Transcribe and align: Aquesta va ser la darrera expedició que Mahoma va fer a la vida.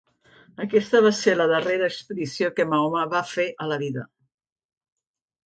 Aquesta 0.63 1.01
va 1.07 1.11
ser 1.17 1.35
la 1.35 1.45
darrera 1.51 1.89
expedició 1.89 2.49
que 2.61 2.67
Mahoma 2.73 3.05
va 3.13 3.23
fer 3.35 3.47
a 3.67 3.69
la 3.75 3.79
vida. 3.85 4.09